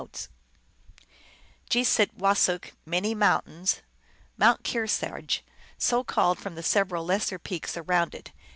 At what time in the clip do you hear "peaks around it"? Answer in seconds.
7.37-8.31